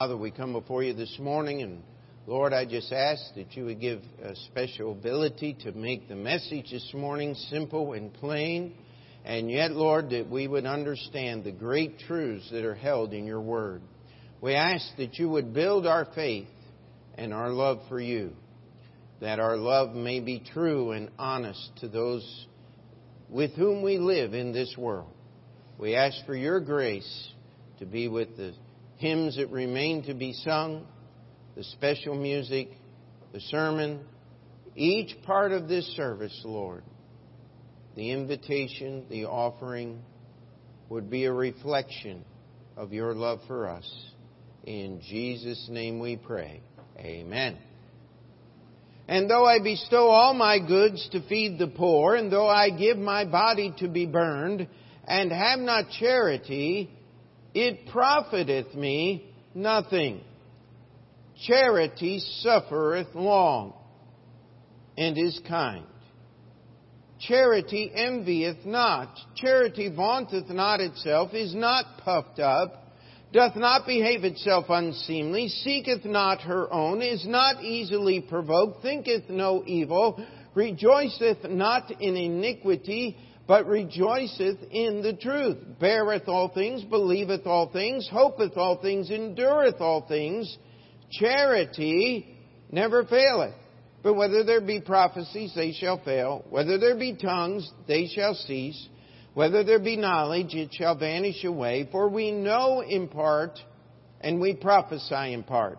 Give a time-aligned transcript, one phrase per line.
[0.00, 1.80] Father, we come before you this morning, and
[2.26, 6.72] Lord, I just ask that you would give a special ability to make the message
[6.72, 8.74] this morning simple and plain,
[9.24, 13.40] and yet, Lord, that we would understand the great truths that are held in your
[13.40, 13.82] word.
[14.40, 16.48] We ask that you would build our faith
[17.14, 18.32] and our love for you,
[19.20, 22.46] that our love may be true and honest to those
[23.30, 25.12] with whom we live in this world.
[25.78, 27.28] We ask for your grace
[27.78, 28.54] to be with the
[29.04, 30.86] hymns that remain to be sung,
[31.56, 32.70] the special music,
[33.34, 34.00] the sermon,
[34.74, 36.82] each part of this service, Lord,
[37.96, 40.00] the invitation, the offering,
[40.88, 42.24] would be a reflection
[42.78, 43.86] of your love for us.
[44.64, 46.62] In Jesus' name we pray.
[46.98, 47.58] Amen.
[49.06, 52.96] And though I bestow all my goods to feed the poor, and though I give
[52.96, 54.66] my body to be burned,
[55.06, 56.90] and have not charity,
[57.54, 60.20] it profiteth me nothing.
[61.46, 63.74] Charity suffereth long
[64.96, 65.86] and is kind.
[67.20, 69.18] Charity envieth not.
[69.36, 72.92] Charity vaunteth not itself, is not puffed up,
[73.32, 79.64] doth not behave itself unseemly, seeketh not her own, is not easily provoked, thinketh no
[79.66, 87.70] evil, rejoiceth not in iniquity, but rejoiceth in the truth, beareth all things, believeth all
[87.70, 90.56] things, hopeth all things, endureth all things.
[91.10, 92.38] Charity
[92.70, 93.54] never faileth.
[94.02, 96.44] But whether there be prophecies, they shall fail.
[96.50, 98.88] Whether there be tongues, they shall cease.
[99.34, 101.88] Whether there be knowledge, it shall vanish away.
[101.90, 103.58] For we know in part,
[104.20, 105.78] and we prophesy in part.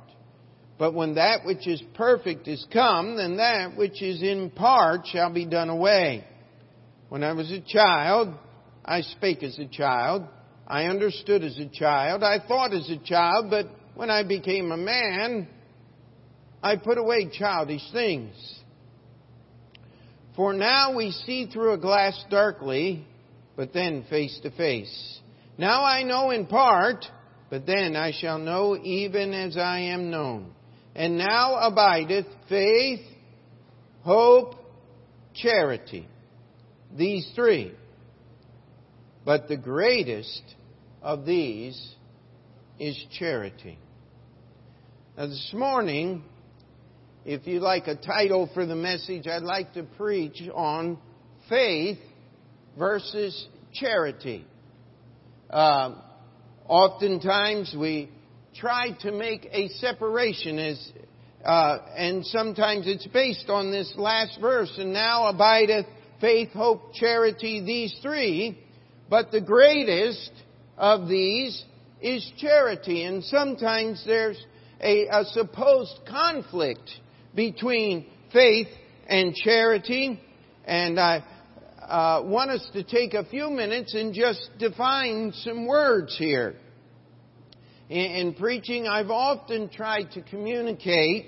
[0.78, 5.32] But when that which is perfect is come, then that which is in part shall
[5.32, 6.26] be done away.
[7.10, 8.34] When I was a child,
[8.84, 10.24] I spake as a child.
[10.68, 12.24] I understood as a child.
[12.24, 15.48] I thought as a child, but when I became a man,
[16.64, 18.34] I put away childish things.
[20.36, 23.06] For now we see through a glass darkly,
[23.56, 25.20] but then face to face.
[25.58, 27.06] Now I know in part,
[27.50, 30.52] but then I shall know even as I am known.
[30.96, 33.02] And now abideth faith,
[34.02, 34.56] hope,
[35.36, 36.08] charity
[36.96, 37.74] these three.
[39.24, 40.44] But the greatest
[41.02, 41.96] of these
[42.80, 43.78] is charity.
[45.18, 46.24] Now, this morning,
[47.26, 50.98] if you like a title for the message, I'd like to preach on
[51.50, 51.98] faith
[52.78, 54.46] versus charity.
[55.50, 55.96] Uh,
[56.68, 58.12] oftentimes, we
[58.56, 60.92] try to make a separation as
[61.46, 65.86] uh, and sometimes it's based on this last verse, and now abideth
[66.22, 68.60] faith, hope, charity, these three,
[69.10, 70.32] but the greatest
[70.78, 71.64] of these
[72.02, 73.04] is charity.
[73.04, 74.44] And sometimes there's
[74.82, 76.90] a, a supposed conflict
[77.34, 78.68] between faith
[79.08, 80.20] and charity.
[80.66, 81.24] And I
[81.82, 86.56] uh, want us to take a few minutes and just define some words here.
[87.90, 91.28] In, in preaching, I've often tried to communicate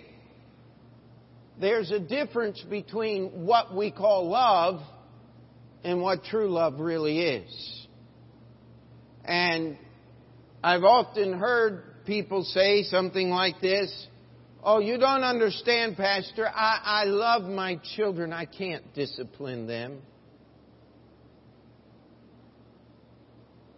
[1.59, 4.81] there's a difference between what we call love
[5.83, 7.87] and what true love really is.
[9.25, 9.77] And
[10.63, 14.07] I've often heard people say something like this
[14.63, 16.45] Oh, you don't understand, Pastor.
[16.45, 18.33] I, I love my children.
[18.33, 20.01] I can't discipline them.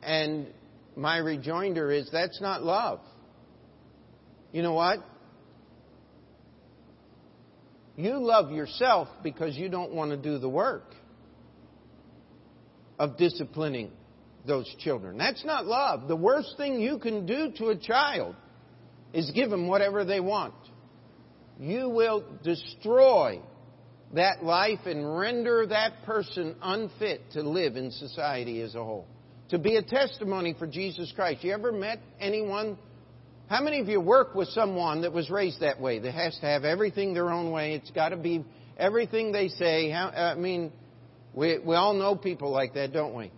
[0.02, 0.48] And
[0.96, 3.02] my rejoinder is that's not love.
[4.52, 5.00] You know what?
[8.00, 10.96] You love yourself because you don't want to do the work
[12.98, 13.92] of disciplining
[14.48, 15.18] those children.
[15.18, 16.08] That's not love.
[16.08, 18.38] The worst thing you can do to a child
[19.12, 20.54] is give them whatever they want.
[21.60, 23.42] You will destroy
[24.14, 29.08] that life and render that person unfit to live in society as a whole.
[29.50, 31.44] To be a testimony for Jesus Christ.
[31.44, 32.78] You ever met anyone
[33.50, 36.46] how many of you work with someone that was raised that way, that has to
[36.46, 37.74] have everything their own way?
[37.74, 38.46] It's got to be
[38.78, 39.90] everything they say.
[39.90, 40.72] How, I mean,
[41.34, 43.32] we, we all know people like that, don't we?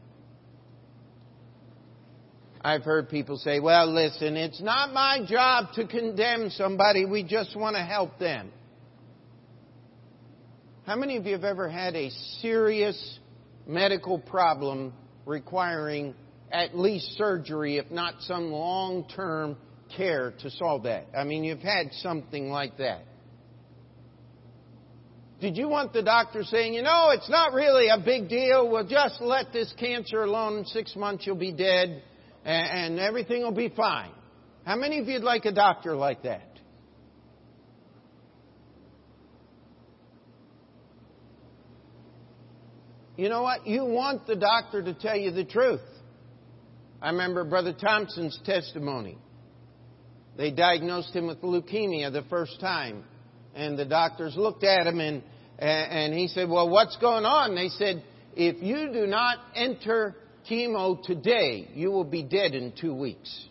[2.61, 7.55] I've heard people say, well, listen, it's not my job to condemn somebody, we just
[7.55, 8.51] want to help them.
[10.85, 12.09] How many of you have ever had a
[12.41, 13.19] serious
[13.65, 14.93] medical problem
[15.25, 16.15] requiring
[16.51, 19.55] at least surgery, if not some long term
[19.95, 21.07] care to solve that.
[21.17, 23.03] I mean, you've had something like that.
[25.39, 28.69] Did you want the doctor saying, you know, it's not really a big deal.
[28.69, 30.59] We'll just let this cancer alone.
[30.59, 32.03] In six months, you'll be dead
[32.45, 34.11] and, everything will be fine.
[34.65, 36.47] How many of you'd like a doctor like that?
[43.17, 43.67] You know what?
[43.67, 45.81] You want the doctor to tell you the truth.
[47.01, 49.17] I remember Brother Thompson's testimony.
[50.41, 53.03] They diagnosed him with leukemia the first time.
[53.53, 55.21] And the doctors looked at him and,
[55.59, 57.53] and he said, Well, what's going on?
[57.53, 58.03] They said,
[58.35, 60.15] If you do not enter
[60.49, 63.45] chemo today, you will be dead in two weeks.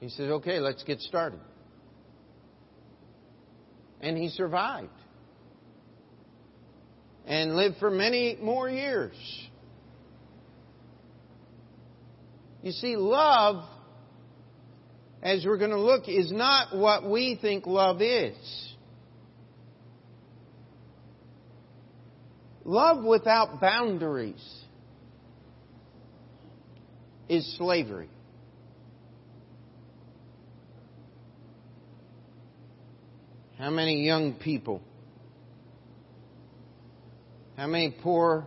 [0.00, 1.38] He said, Okay, let's get started.
[4.00, 4.88] And he survived
[7.26, 9.14] and lived for many more years.
[12.64, 13.62] You see, love,
[15.22, 18.34] as we're going to look, is not what we think love is.
[22.64, 24.42] Love without boundaries
[27.28, 28.08] is slavery.
[33.58, 34.80] How many young people,
[37.58, 38.46] how many poor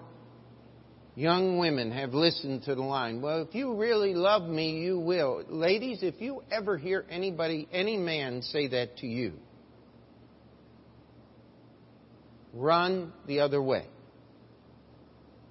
[1.18, 5.44] young women have listened to the line, well, if you really love me, you will.
[5.50, 9.34] Ladies, if you ever hear anybody, any man say that to you,
[12.54, 13.88] run the other way.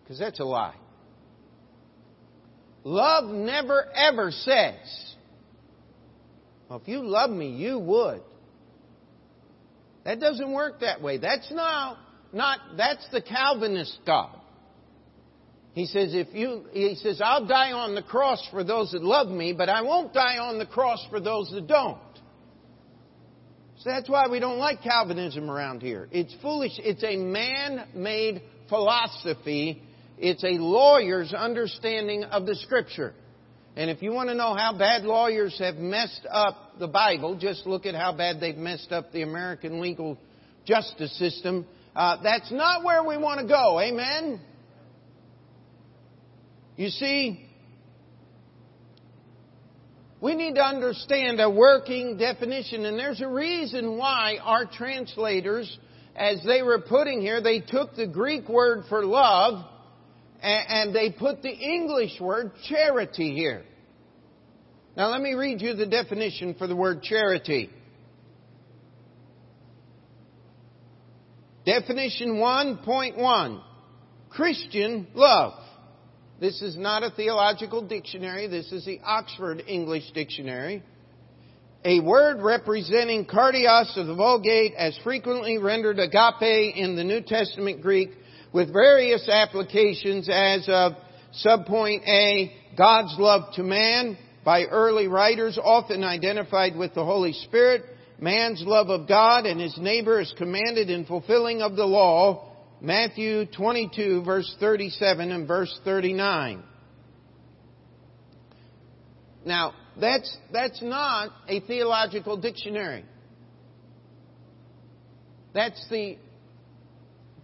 [0.03, 0.77] Because that's a lie.
[2.85, 5.15] Love never ever says,
[6.69, 8.23] well, if you love me, you would.
[10.05, 11.19] That doesn't work that way.
[11.19, 11.99] That's not,
[12.33, 14.39] not that's the Calvinist God.
[15.77, 19.29] He says, if you, he says, I'll die on the cross for those that love
[19.29, 21.99] me, but I won't die on the cross for those that don't.
[23.81, 26.09] So that's why we don't like Calvinism around here.
[26.13, 26.73] It's foolish.
[26.79, 28.41] It's a man-made
[28.71, 29.83] philosophy.
[30.17, 33.13] It's a lawyer's understanding of the scripture.
[33.77, 37.67] And if you want to know how bad lawyers have messed up the Bible, just
[37.67, 40.17] look at how bad they've messed up the American legal
[40.65, 41.67] justice system.
[41.95, 43.79] Uh, that's not where we want to go.
[43.79, 44.41] Amen?
[46.77, 47.47] You see,
[50.21, 55.79] we need to understand a working definition, and there's a reason why our translators,
[56.15, 59.65] as they were putting here, they took the Greek word for love
[60.43, 63.65] and they put the English word charity here.
[64.97, 67.71] Now let me read you the definition for the word charity.
[71.65, 73.63] Definition 1.1
[74.31, 75.55] Christian love.
[76.39, 78.47] This is not a theological dictionary.
[78.47, 80.83] This is the Oxford English Dictionary.
[81.83, 87.81] A word representing caritas of the Vulgate as frequently rendered agape in the New Testament
[87.81, 88.11] Greek
[88.53, 90.93] with various applications as of
[91.43, 97.83] subpoint A, God's love to man by early writers often identified with the Holy Spirit,
[98.21, 103.47] man's love of God and his neighbor is commanded in fulfilling of the law, Matthew
[103.47, 106.63] 22, verse 37 and verse 39.
[109.45, 113.05] Now, that's, that's not a theological dictionary.
[115.55, 116.19] That's the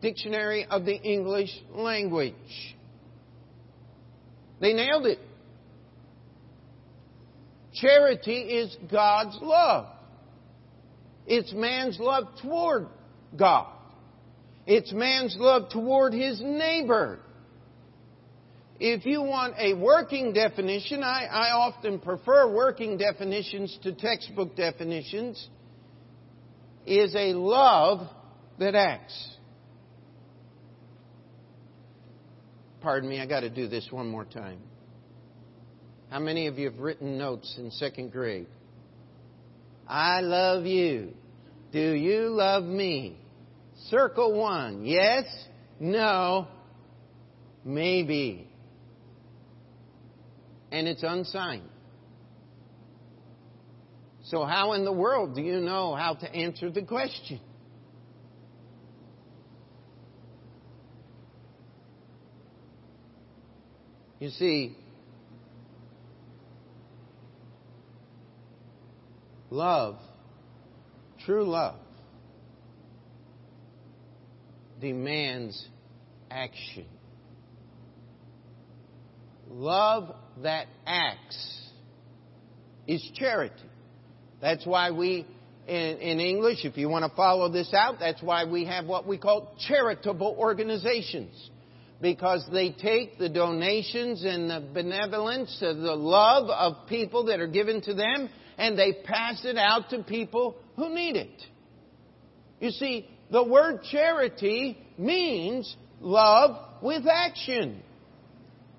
[0.02, 2.34] dictionary of the English language.
[4.60, 5.18] They nailed it.
[7.72, 9.86] Charity is God's love.
[11.26, 12.88] It's man's love toward
[13.36, 13.72] God.
[14.66, 17.18] It's man's love toward his neighbor.
[18.78, 25.48] If you want a working definition, I, I often prefer working definitions to textbook definitions,
[26.84, 28.08] is a love
[28.58, 29.36] that acts.
[32.80, 34.58] Pardon me, I got to do this one more time.
[36.10, 38.48] How many of you have written notes in second grade?
[39.86, 41.14] I love you.
[41.72, 43.16] Do you love me?
[43.88, 44.84] Circle one.
[44.84, 45.24] Yes?
[45.80, 46.48] No?
[47.64, 48.48] Maybe.
[50.70, 51.68] And it's unsigned.
[54.24, 57.40] So, how in the world do you know how to answer the question?
[64.20, 64.76] You see,
[69.50, 69.96] love,
[71.26, 71.74] true love,
[74.82, 75.66] demands
[76.30, 76.84] action.
[79.48, 81.60] Love that acts
[82.86, 83.54] is charity.
[84.40, 85.26] That's why we,
[85.68, 89.06] in, in, English, if you want to follow this out, that's why we have what
[89.06, 91.50] we call charitable organizations.
[92.00, 97.46] because they take the donations and the benevolence of the love of people that are
[97.46, 101.42] given to them and they pass it out to people who need it.
[102.58, 107.82] You see, the word charity means love with action.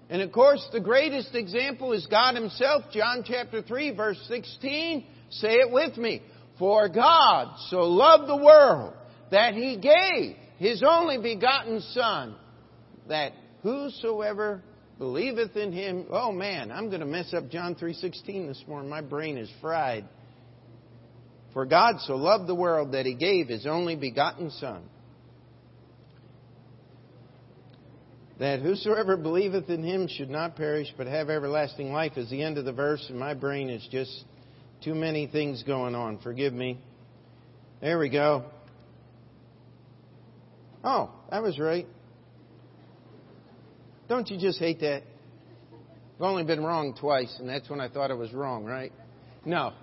[0.09, 5.05] And of course, the greatest example is God Himself, John chapter 3, verse 16.
[5.31, 6.21] Say it with me.
[6.59, 8.93] For God so loved the world
[9.31, 12.35] that He gave His only begotten Son,
[13.09, 13.33] that
[13.63, 14.61] whosoever
[14.99, 18.87] believeth in Him, oh man, I'm going to mess up John 3.16 this morning.
[18.87, 20.05] My brain is fried.
[21.53, 24.83] For God so loved the world that He gave His only begotten Son,
[28.39, 32.57] that whosoever believeth in him should not perish but have everlasting life is the end
[32.57, 34.25] of the verse, and my brain is just
[34.83, 36.17] too many things going on.
[36.19, 36.79] Forgive me.
[37.79, 38.45] There we go.
[40.83, 41.87] Oh, that was right.
[44.09, 45.03] Don't you just hate that?
[46.17, 48.91] I've only been wrong twice, and that's when I thought I was wrong, right?
[49.45, 49.73] No.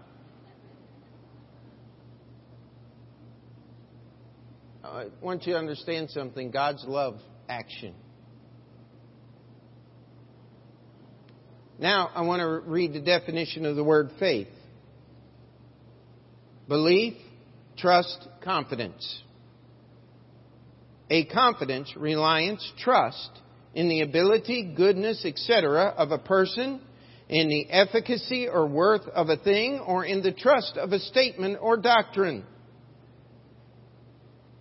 [4.90, 7.94] I want you to understand something God's love action.
[11.78, 14.48] Now, I want to read the definition of the word faith
[16.66, 17.14] belief,
[17.76, 19.22] trust, confidence.
[21.08, 23.30] A confidence, reliance, trust
[23.74, 25.94] in the ability, goodness, etc.
[25.96, 26.80] of a person,
[27.28, 31.58] in the efficacy or worth of a thing, or in the trust of a statement
[31.60, 32.44] or doctrine.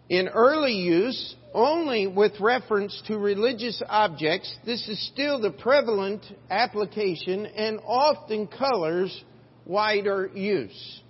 [0.09, 7.45] In early use, only with reference to religious objects, this is still the prevalent application
[7.45, 9.23] and often colors
[9.65, 11.01] wider use.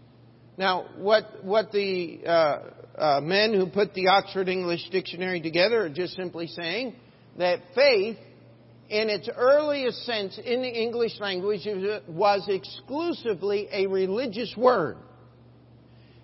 [0.58, 2.60] Now, what, what the uh,
[2.98, 6.94] uh, men who put the Oxford English Dictionary together are just simply saying
[7.38, 8.18] that faith,
[8.90, 11.66] in its earliest sense in the English language,
[12.10, 14.98] was exclusively a religious word.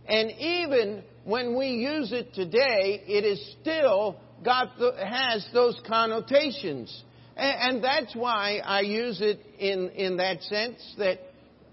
[0.07, 7.03] And even when we use it today, it is still got the, has those connotations.
[7.35, 11.19] And, and, that's why I use it in, in that sense that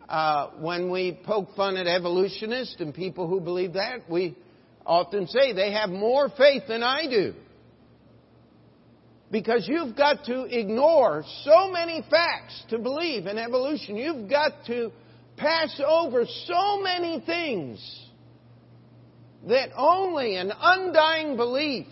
[0.09, 4.37] uh, when we poke fun at evolutionists and people who believe that, we
[4.87, 7.35] often say they have more faith than I do.
[9.31, 13.97] Because you've got to ignore so many facts to believe in evolution.
[13.97, 14.93] You've got to
[15.37, 18.02] pass over so many things
[19.49, 21.87] that only an undying belief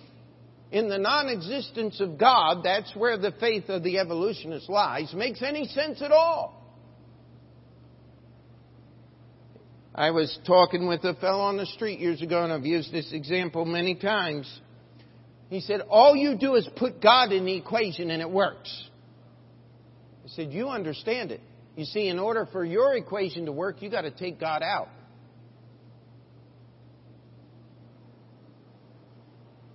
[0.71, 5.43] in the non existence of God, that's where the faith of the evolutionist lies, makes
[5.43, 6.57] any sense at all.
[9.95, 13.13] I was talking with a fellow on the street years ago, and I've used this
[13.13, 14.51] example many times.
[15.49, 18.89] He said, All you do is put God in the equation and it works.
[20.25, 21.41] I said, You understand it.
[21.77, 24.89] You see, in order for your equation to work, you've got to take God out.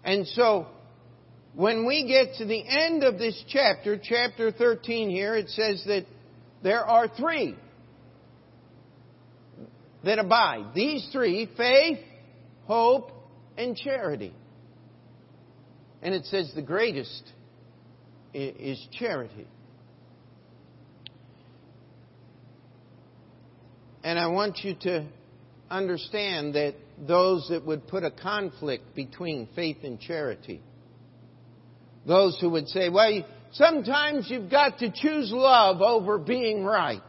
[0.06, 0.68] And so,
[1.56, 6.06] when we get to the end of this chapter, chapter 13 here, it says that
[6.62, 7.56] there are three
[10.04, 10.76] that abide.
[10.76, 11.98] These three faith,
[12.66, 13.12] hope,
[13.58, 14.34] and charity.
[16.04, 17.24] And it says the greatest
[18.34, 19.48] is charity.
[24.04, 25.08] And I want you to
[25.72, 30.62] understand that those that would put a conflict between faith and charity.
[32.08, 37.02] Those who would say, well, sometimes you've got to choose love over being right.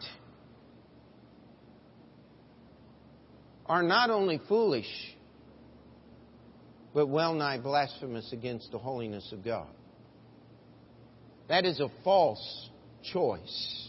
[3.66, 4.86] Are not only foolish,
[6.94, 9.68] but well nigh blasphemous against the holiness of God.
[11.48, 12.70] That is a false
[13.12, 13.88] choice.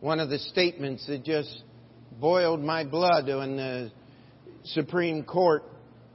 [0.00, 1.62] One of the statements that just
[2.20, 3.92] boiled my blood when the
[4.64, 5.64] Supreme Court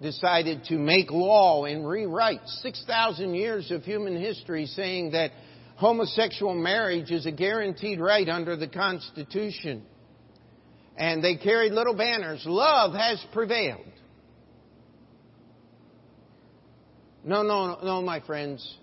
[0.01, 5.31] decided to make law and rewrite 6,000 years of human history saying that
[5.75, 9.83] homosexual marriage is a guaranteed right under the Constitution.
[10.97, 13.85] And they carried little banners, love has prevailed.
[17.23, 18.77] No, no, no, my friends.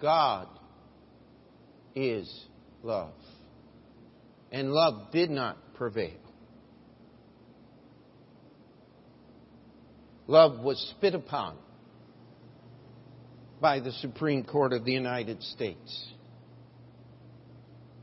[0.00, 0.48] God
[1.94, 2.30] is
[2.82, 3.12] love.
[4.52, 6.20] And love did not prevail.
[10.26, 11.56] Love was spit upon
[13.62, 16.08] by the Supreme Court of the United States.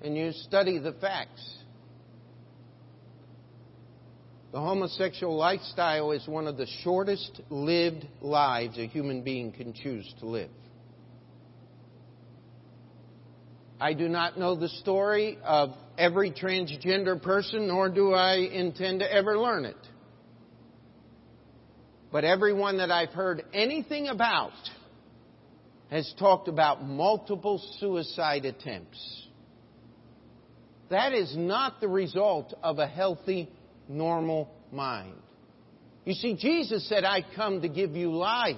[0.01, 1.47] And you study the facts.
[4.51, 10.11] the homosexual lifestyle is one of the shortest lived lives a human being can choose
[10.19, 10.49] to live.
[13.79, 19.11] I do not know the story of every transgender person, nor do I intend to
[19.11, 19.77] ever learn it.
[22.11, 24.53] But everyone that I've heard anything about
[25.91, 29.27] has talked about multiple suicide attempts.
[30.89, 33.49] That is not the result of a healthy,
[33.87, 35.13] normal mind.
[36.05, 38.55] You see, Jesus said, I come to give you life,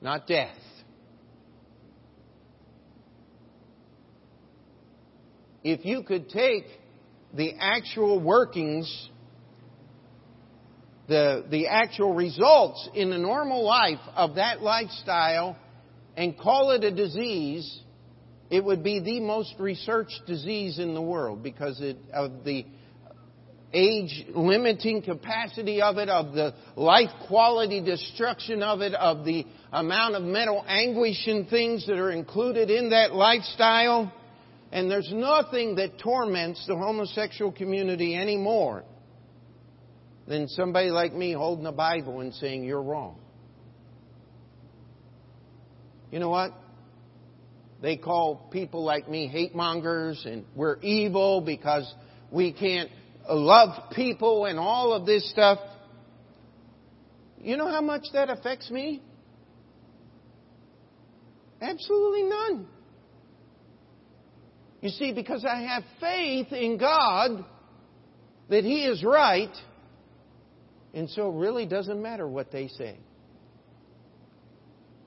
[0.00, 0.56] not death.
[5.64, 6.66] If you could take
[7.34, 9.08] the actual workings
[11.08, 15.56] the, the actual results in the normal life of that lifestyle
[16.16, 17.80] and call it a disease,
[18.50, 22.64] it would be the most researched disease in the world because it, of the
[23.74, 30.14] age limiting capacity of it, of the life quality destruction of it, of the amount
[30.14, 34.12] of mental anguish and things that are included in that lifestyle.
[34.72, 38.84] And there's nothing that torments the homosexual community anymore
[40.26, 43.18] than somebody like me holding a Bible and saying, You're wrong.
[46.10, 46.52] You know what?
[47.82, 51.92] They call people like me hate mongers and we're evil because
[52.30, 52.88] we can't
[53.28, 55.58] love people and all of this stuff.
[57.38, 59.02] You know how much that affects me?
[61.60, 62.68] Absolutely none.
[64.82, 67.42] You see, because I have faith in God
[68.50, 69.56] that He is right
[70.94, 72.98] and so it really doesn't matter what they say.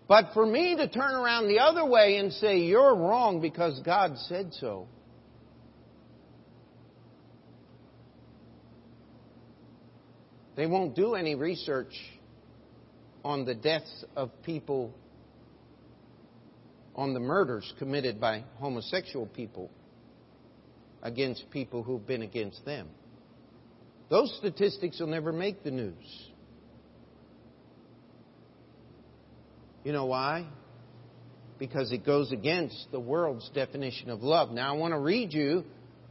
[0.07, 4.17] But for me to turn around the other way and say, you're wrong because God
[4.27, 4.87] said so.
[10.55, 11.93] They won't do any research
[13.23, 14.93] on the deaths of people,
[16.95, 19.69] on the murders committed by homosexual people
[21.03, 22.87] against people who've been against them.
[24.09, 25.93] Those statistics will never make the news.
[29.83, 30.47] You know why?
[31.59, 34.51] Because it goes against the world's definition of love.
[34.51, 35.63] Now, I want to read you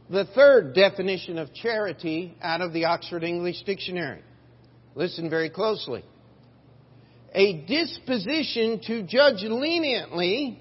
[0.09, 4.21] the third definition of charity out of the Oxford English Dictionary.
[4.93, 6.05] Listen very closely.
[7.33, 10.59] A disposition to judge leniently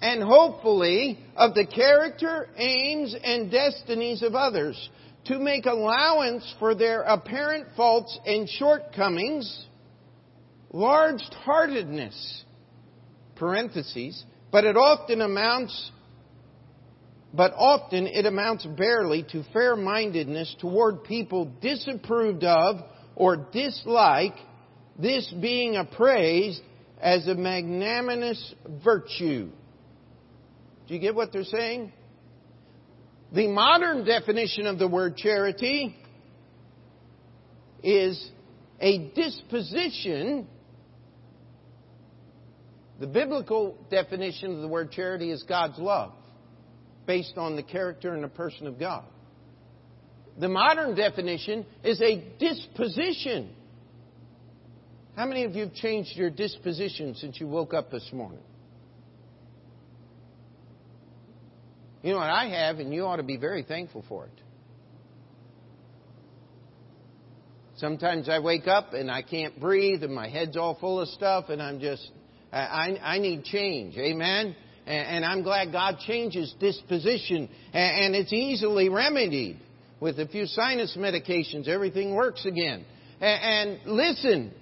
[0.00, 4.90] and hopefully of the character, aims, and destinies of others
[5.24, 9.66] to make allowance for their apparent faults and shortcomings,
[10.72, 12.44] large heartedness,
[13.34, 15.90] parentheses, but it often amounts
[17.36, 22.76] but often it amounts barely to fair mindedness toward people disapproved of
[23.14, 24.36] or dislike,
[24.98, 26.62] this being appraised
[26.98, 29.50] as a magnanimous virtue.
[30.86, 31.92] Do you get what they're saying?
[33.32, 35.96] The modern definition of the word charity
[37.82, 38.30] is
[38.80, 40.46] a disposition.
[43.00, 46.12] The biblical definition of the word charity is God's love,
[47.06, 49.04] based on the character and the person of God.
[50.38, 53.50] The modern definition is a disposition.
[55.16, 58.40] How many of you have changed your disposition since you woke up this morning?
[62.06, 64.40] You know what I have, and you ought to be very thankful for it.
[67.78, 71.46] Sometimes I wake up and I can't breathe, and my head's all full of stuff,
[71.48, 72.08] and I'm just,
[72.52, 73.96] I, I need change.
[73.96, 74.54] Amen?
[74.86, 79.58] And, I'm glad God changes disposition, and it's easily remedied.
[79.98, 82.84] With a few sinus medications, everything works again.
[83.20, 84.52] And listen,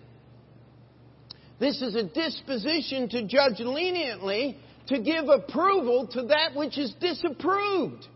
[1.61, 4.57] this is a disposition to judge leniently
[4.89, 8.07] to give approval to that which is disapproved.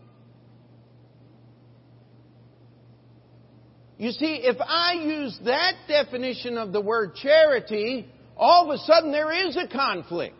[3.97, 9.11] You see, if I use that definition of the word charity, all of a sudden
[9.11, 10.35] there is a conflict.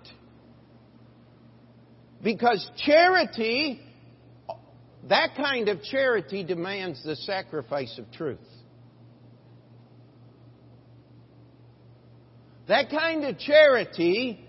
[2.23, 3.81] Because charity,
[5.09, 8.39] that kind of charity demands the sacrifice of truth.
[12.69, 14.47] That kind of charity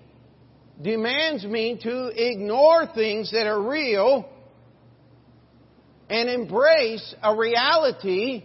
[0.83, 4.29] demands me to ignore things that are real
[6.09, 8.45] and embrace a reality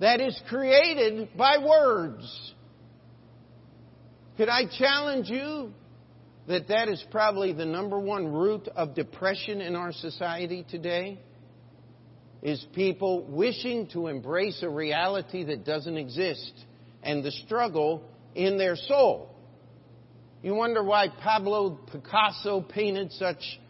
[0.00, 2.52] that is created by words.
[4.36, 5.72] Could I challenge you
[6.46, 11.18] that that is probably the number one root of depression in our society today?
[12.42, 16.52] is people wishing to embrace a reality that doesn't exist
[17.02, 18.02] and the struggle
[18.34, 19.34] in their soul.
[20.42, 23.60] You wonder why Pablo Picasso painted such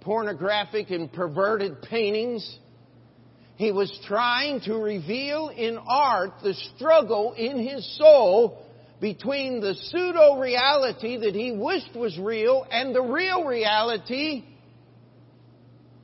[0.00, 2.58] pornographic and perverted paintings?
[3.56, 8.62] He was trying to reveal in art the struggle in his soul
[9.00, 14.44] between the pseudo reality that he wished was real and the real reality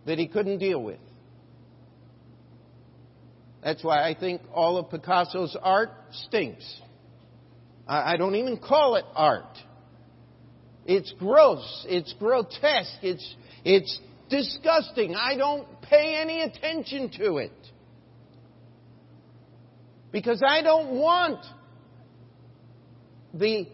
[0.07, 0.99] that he couldn't deal with.
[3.63, 5.91] That's why I think all of Picasso's art
[6.27, 6.65] stinks.
[7.87, 9.59] I don't even call it art.
[10.87, 11.87] It's gross.
[11.89, 12.99] It's grotesque.
[13.03, 15.15] It's, it's disgusting.
[15.15, 17.53] I don't pay any attention to it.
[20.13, 21.45] Because I don't want
[23.33, 23.67] the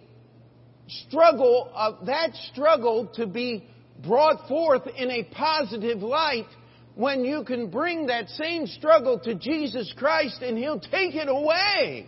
[0.88, 3.68] struggle of that struggle to be
[4.02, 6.46] brought forth in a positive light
[6.94, 12.06] when you can bring that same struggle to Jesus Christ and He'll take it away.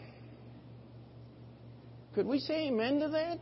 [2.15, 3.39] Could we say amen to that?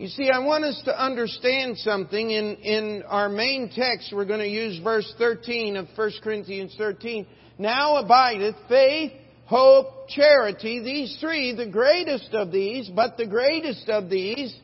[0.00, 2.30] You see, I want us to understand something.
[2.30, 7.26] In, in our main text, we're going to use verse 13 of 1 Corinthians 13.
[7.58, 9.12] Now abideth faith,
[9.44, 14.58] hope, charity, these three, the greatest of these, but the greatest of these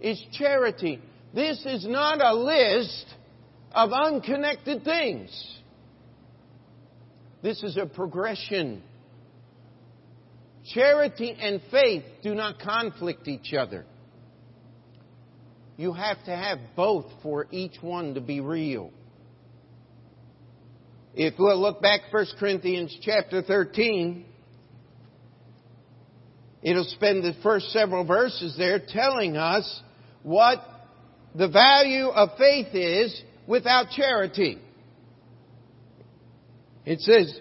[0.00, 1.00] is charity.
[1.34, 3.06] This is not a list
[3.72, 5.60] of unconnected things.
[7.42, 8.80] This is a progression.
[10.72, 13.86] Charity and faith do not conflict each other.
[15.76, 18.90] You have to have both for each one to be real.
[21.14, 24.24] If we'll look back 1 Corinthians chapter 13,
[26.62, 29.82] it'll spend the first several verses there telling us
[30.22, 30.58] what
[31.34, 34.58] the value of faith is without charity.
[36.84, 37.38] It says,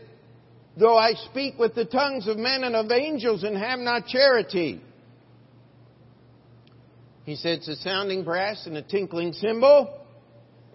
[0.78, 4.82] though I speak with the tongues of men and of angels and have not charity,
[7.26, 10.00] he said it's a sounding brass and a tinkling cymbal.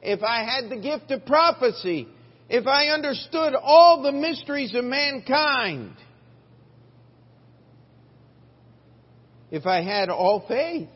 [0.03, 2.07] If I had the gift of prophecy,
[2.49, 5.93] if I understood all the mysteries of mankind,
[9.51, 10.89] if I had all faith,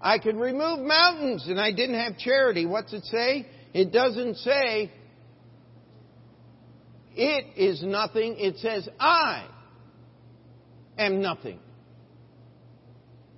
[0.00, 2.66] I could remove mountains and I didn't have charity.
[2.66, 3.46] What's it say?
[3.72, 4.92] It doesn't say
[7.16, 8.36] it is nothing.
[8.38, 9.46] It says I
[10.98, 11.58] am nothing.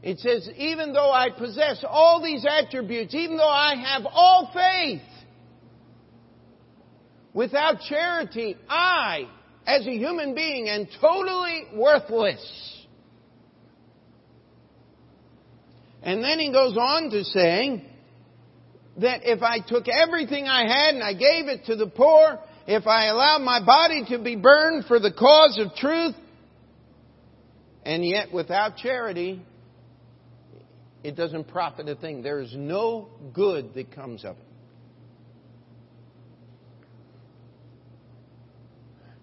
[0.06, 5.02] It says, even though I possess all these attributes, even though I have all faith,
[7.34, 9.28] without charity, I,
[9.66, 12.86] as a human being, am totally worthless.
[16.04, 17.84] And then he goes on to saying
[18.98, 22.38] that if I took everything I had and I gave it to the poor,
[22.68, 26.14] if I allowed my body to be burned for the cause of truth,
[27.84, 29.42] and yet without charity,
[31.06, 32.20] it doesn't profit a thing.
[32.22, 34.42] There is no good that comes of it.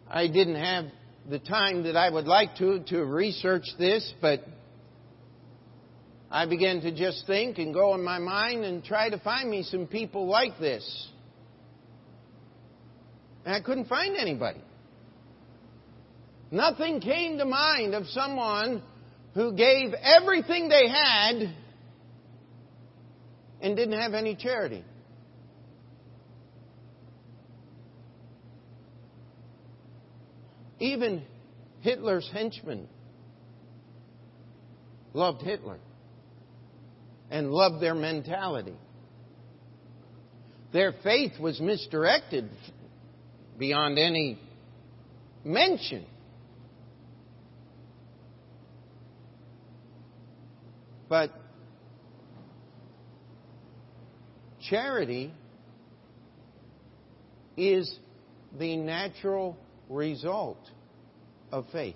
[0.10, 0.86] I didn't have
[1.30, 4.46] the time that I would like to to research this, but
[6.32, 9.64] I began to just think and go in my mind and try to find me
[9.64, 11.10] some people like this.
[13.44, 14.62] And I couldn't find anybody.
[16.50, 18.82] Nothing came to mind of someone
[19.34, 21.54] who gave everything they had
[23.64, 24.84] and didn't have any charity.
[30.80, 31.24] Even
[31.80, 32.90] Hitler's henchmen
[35.14, 35.80] loved Hitler
[37.32, 38.76] and loved their mentality.
[40.74, 42.50] Their faith was misdirected
[43.58, 44.40] beyond any
[45.46, 46.06] mention.
[51.08, 51.32] But
[54.74, 55.32] Charity
[57.56, 57.96] is
[58.58, 59.56] the natural
[59.88, 60.58] result
[61.52, 61.94] of faith.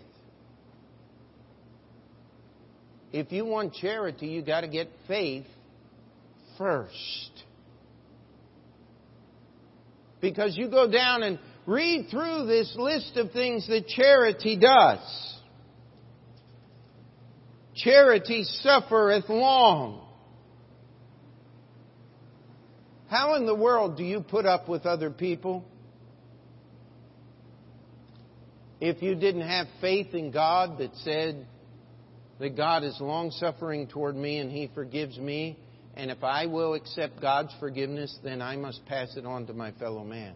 [3.12, 5.48] If you want charity, you got to get faith
[6.60, 7.32] first.
[10.22, 15.40] Because you go down and read through this list of things that charity does.
[17.74, 20.07] Charity suffereth long.
[23.08, 25.64] How in the world do you put up with other people
[28.80, 31.48] if you didn't have faith in God that said
[32.40, 35.58] that God is long suffering toward me and He forgives me
[35.98, 39.72] And if I will accept God's forgiveness, then I must pass it on to my
[39.72, 40.36] fellow man.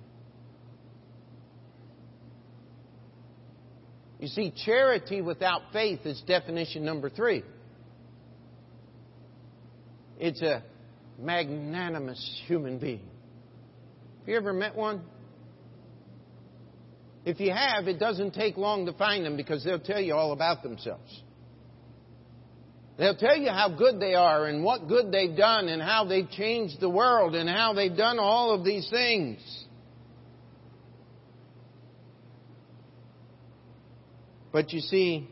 [4.19, 7.43] You see, charity without faith is definition number three.
[10.19, 10.63] It's a
[11.21, 13.07] magnanimous human being.
[14.19, 15.01] Have you ever met one?
[17.23, 20.31] If you have, it doesn't take long to find them because they'll tell you all
[20.31, 21.21] about themselves.
[22.97, 26.29] They'll tell you how good they are and what good they've done and how they've
[26.29, 29.39] changed the world and how they've done all of these things.
[34.51, 35.29] But you see,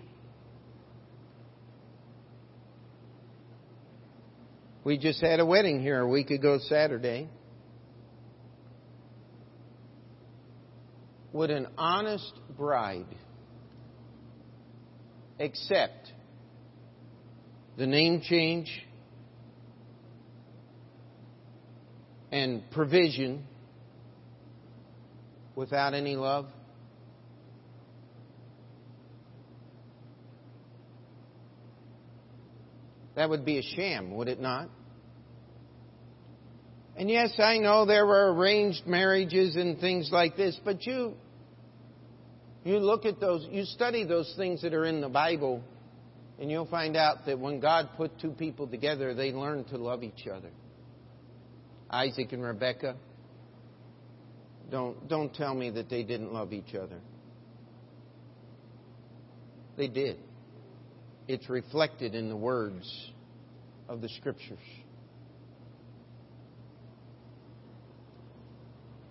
[4.89, 7.30] we just had a wedding here a week ago Saturday.
[11.32, 13.06] Would an honest bride
[15.39, 16.12] accept
[17.78, 18.84] the name change
[22.32, 23.45] and provision
[25.56, 26.47] without any love?
[33.13, 34.71] That would be a sham, would it not?
[36.99, 41.13] And yes, I know there were arranged marriages and things like this, but you
[42.65, 45.63] you look at those, you study those things that are in the Bible,
[46.39, 50.03] and you'll find out that when God put two people together, they learned to love
[50.03, 50.49] each other.
[51.89, 52.97] Isaac and Rebekah.
[54.69, 56.99] Don't, don't tell me that they didn't love each other.
[59.77, 60.17] They did.
[61.29, 63.12] It's reflected in the words
[63.88, 64.59] of the Scriptures.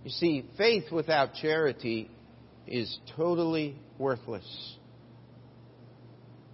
[0.04, 2.10] You see, faith without charity
[2.66, 4.76] is totally worthless.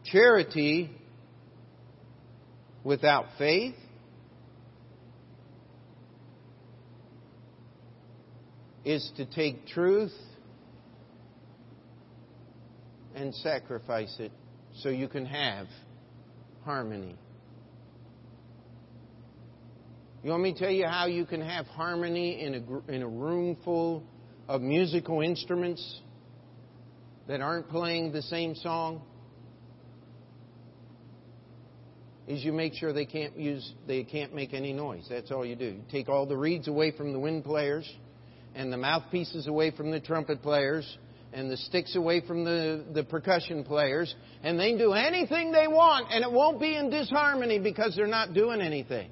[0.05, 0.91] Charity
[2.83, 3.75] without faith
[8.85, 10.13] is to take truth
[13.15, 14.33] and sacrifice it
[14.77, 15.67] so you can have
[16.65, 17.17] harmony.
[20.25, 23.07] You want me to tell you how you can have harmony in a, in a
[23.07, 24.03] room full
[24.49, 26.01] of musical instruments
[27.29, 29.03] that aren't playing the same song?
[32.27, 35.05] Is you make sure they can't use they can't make any noise.
[35.11, 35.67] That's all you do.
[35.67, 37.87] You take all the reeds away from the wind players
[38.55, 40.97] and the mouthpieces away from the trumpet players
[41.35, 45.69] and the sticks away from the, the percussion players, and they can do anything they
[45.69, 49.11] want, and it won't be in disharmony because they're not doing anything.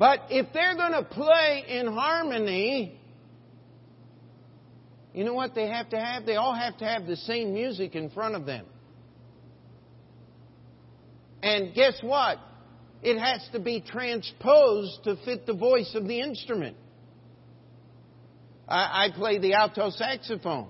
[0.00, 2.98] But if they're going to play in harmony,
[5.12, 6.24] you know what they have to have?
[6.24, 8.64] They all have to have the same music in front of them.
[11.42, 12.38] And guess what?
[13.02, 16.78] It has to be transposed to fit the voice of the instrument.
[18.66, 20.68] I, I play the alto saxophone.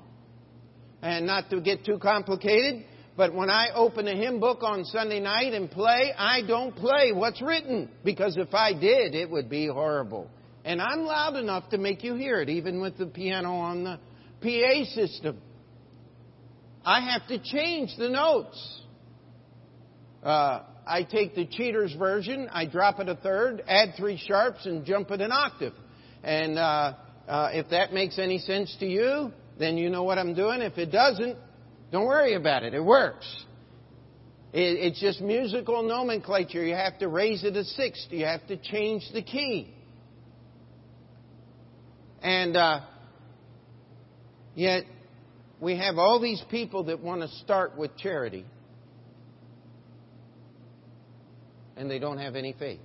[1.03, 2.85] And not to get too complicated,
[3.17, 7.13] but when I open a hymn book on Sunday night and play, I don't play
[7.13, 7.91] what's written.
[8.05, 10.31] Because if I did, it would be horrible.
[10.65, 13.99] And I'm loud enough to make you hear it, even with the piano on the
[14.43, 15.39] PA system.
[16.85, 18.83] I have to change the notes.
[20.23, 24.85] Uh, I take the cheater's version, I drop it a third, add three sharps, and
[24.85, 25.73] jump it an octave.
[26.23, 26.95] And uh,
[27.29, 30.63] uh, if that makes any sense to you, then you know what I'm doing.
[30.63, 31.37] If it doesn't,
[31.91, 32.75] don't worry about it.
[32.75, 33.27] It works.
[34.53, 36.65] It, it's just musical nomenclature.
[36.65, 38.09] You have to raise it a sixth.
[38.11, 39.75] You have to change the key.
[42.23, 42.81] And uh,
[44.55, 44.85] yet,
[45.61, 48.45] we have all these people that want to start with charity,
[51.77, 52.81] and they don't have any faith.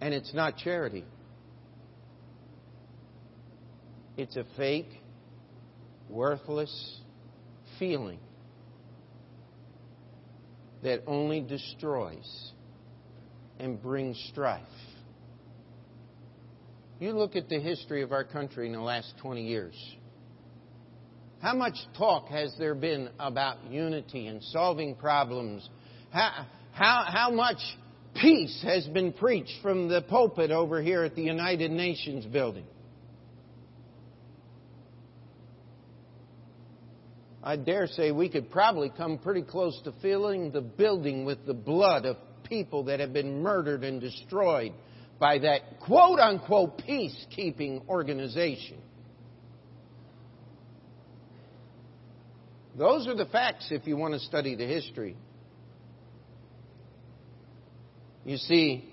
[0.00, 1.04] And it's not charity.
[4.16, 4.90] It's a fake,
[6.08, 7.00] worthless
[7.78, 8.18] feeling
[10.82, 12.52] that only destroys
[13.58, 14.62] and brings strife.
[17.00, 19.74] You look at the history of our country in the last 20 years.
[21.40, 25.68] How much talk has there been about unity and solving problems?
[26.10, 27.58] How, how, how much
[28.14, 32.66] peace has been preached from the pulpit over here at the United Nations building?
[37.42, 41.54] I dare say we could probably come pretty close to filling the building with the
[41.54, 44.72] blood of people that have been murdered and destroyed
[45.18, 48.78] by that quote unquote peacekeeping organization.
[52.76, 55.16] Those are the facts if you want to study the history.
[58.24, 58.88] You see,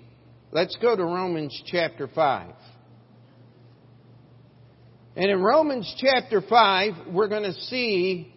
[0.50, 2.52] let's go to Romans chapter 5.
[5.16, 8.34] And in Romans chapter 5, we're going to see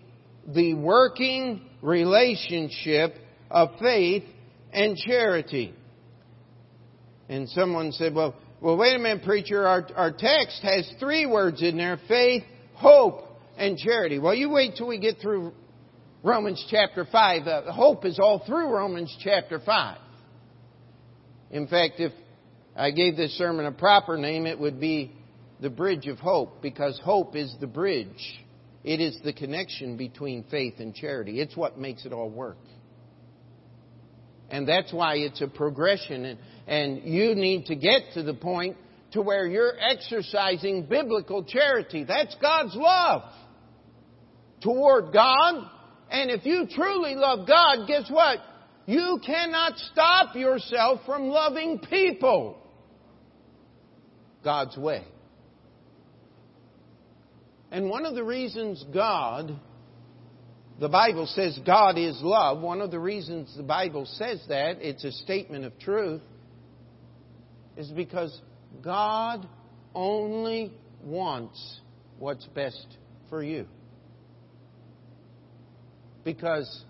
[0.47, 3.15] the working relationship
[3.49, 4.23] of faith
[4.71, 5.73] and charity.
[7.29, 9.67] And someone said, well, well, wait a minute, preacher.
[9.67, 12.43] Our, our text has three words in there faith,
[12.75, 13.25] hope,
[13.57, 14.19] and charity.
[14.19, 15.53] Well, you wait till we get through
[16.23, 17.47] Romans chapter 5.
[17.47, 19.97] Uh, hope is all through Romans chapter 5.
[21.51, 22.13] In fact, if
[22.75, 25.11] I gave this sermon a proper name, it would be
[25.59, 28.42] the bridge of hope, because hope is the bridge.
[28.83, 31.39] It is the connection between faith and charity.
[31.39, 32.57] It's what makes it all work.
[34.49, 36.25] And that's why it's a progression.
[36.25, 38.77] And, and you need to get to the point
[39.13, 42.03] to where you're exercising biblical charity.
[42.03, 43.23] That's God's love
[44.61, 45.69] toward God.
[46.09, 48.39] And if you truly love God, guess what?
[48.85, 52.57] You cannot stop yourself from loving people
[54.43, 55.05] God's way.
[57.73, 59.59] And one of the reasons God
[60.79, 62.61] the Bible says God is love.
[62.61, 66.21] One of the reasons the Bible says that, it's a statement of truth,
[67.77, 68.39] is because
[68.83, 69.47] God
[69.95, 70.71] only
[71.03, 71.79] wants
[72.19, 72.85] what's best
[73.29, 73.67] for you.
[76.23, 76.83] Because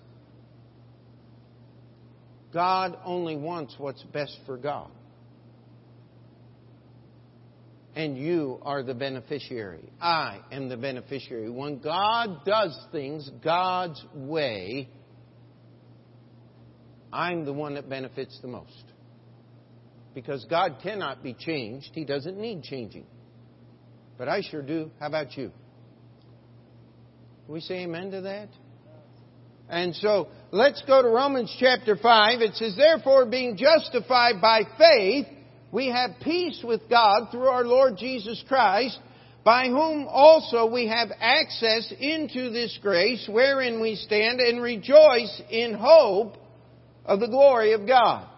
[2.54, 4.90] God only wants what's best for God
[7.96, 9.92] and you are the beneficiary.
[10.02, 11.50] I am the beneficiary.
[11.50, 14.90] When God does things God's way,
[17.12, 18.84] I'm the one that benefits the most.
[20.16, 23.06] Because God cannot be changed, He doesn't need changing.
[24.18, 24.92] But I sure do.
[25.00, 25.52] How about you?
[27.48, 28.50] We say amen to that?
[29.70, 32.42] And so, let's go to Romans chapter 5.
[32.42, 35.26] It says, Therefore, being justified by faith,
[35.74, 39.00] we have peace with God through our Lord Jesus Christ,
[39.44, 45.74] by whom also we have access into this grace wherein we stand and rejoice in
[45.74, 46.38] hope
[47.06, 48.30] of the glory of God.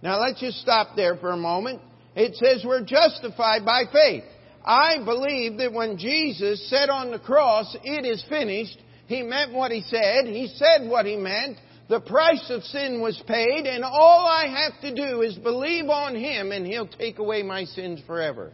[0.00, 1.82] Now let's just stop there for a moment.
[2.14, 4.22] It says we're justified by faith.
[4.64, 9.72] I believe that when Jesus said on the cross, it is finished, He meant what
[9.72, 14.26] He said, He said what He meant, the price of sin was paid, and all
[14.26, 18.52] I have to do is believe on Him, and He'll take away my sins forever.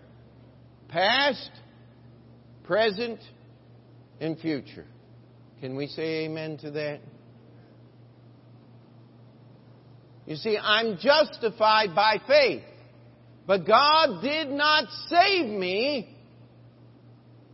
[0.88, 1.51] Past,
[2.64, 3.21] present,
[4.21, 4.87] and future.
[5.61, 7.01] Can we say amen to that?
[10.27, 12.62] You see, I'm justified by faith.
[13.47, 16.16] But God did not save me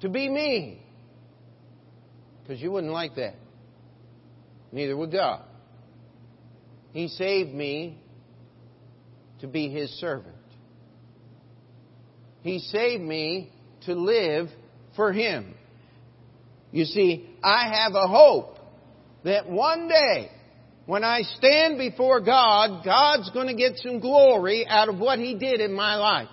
[0.00, 0.82] to be me.
[2.42, 3.34] Because you wouldn't like that.
[4.72, 5.42] Neither would God.
[6.96, 7.98] He saved me
[9.42, 10.34] to be His servant.
[12.40, 13.52] He saved me
[13.84, 14.48] to live
[14.96, 15.54] for Him.
[16.72, 18.56] You see, I have a hope
[19.24, 20.30] that one day,
[20.86, 25.34] when I stand before God, God's going to get some glory out of what He
[25.34, 26.28] did in my life.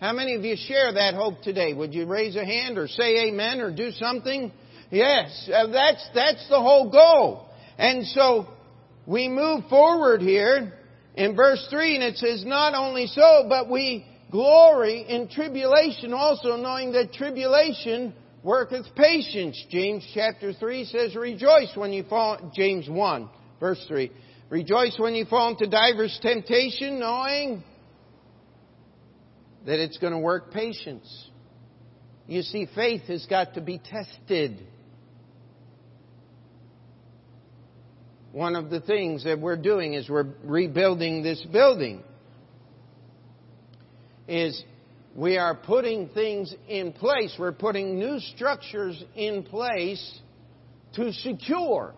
[0.00, 1.74] How many of you share that hope today?
[1.74, 4.52] Would you raise a hand or say amen or do something?
[4.92, 7.48] Yes, uh, that's, that's the whole goal.
[7.76, 8.53] And so,
[9.06, 10.72] we move forward here
[11.14, 16.56] in verse 3 and it says, Not only so, but we glory in tribulation also,
[16.56, 19.62] knowing that tribulation worketh patience.
[19.70, 23.28] James chapter 3 says, Rejoice when you fall, James 1,
[23.60, 24.10] verse 3.
[24.50, 27.64] Rejoice when you fall into divers temptation, knowing
[29.66, 31.28] that it's going to work patience.
[32.26, 34.66] You see, faith has got to be tested.
[38.34, 42.02] One of the things that we're doing is we're rebuilding this building.
[44.26, 44.60] Is
[45.14, 47.32] we are putting things in place.
[47.38, 50.18] We're putting new structures in place
[50.94, 51.94] to secure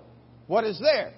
[0.47, 1.15] what is there.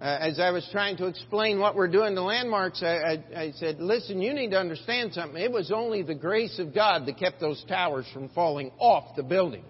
[0.00, 2.86] Uh, as I was trying to explain what we're doing to landmarks, I,
[3.34, 5.42] I, I said, listen, you need to understand something.
[5.42, 9.24] It was only the grace of God that kept those towers from falling off the
[9.24, 9.64] building.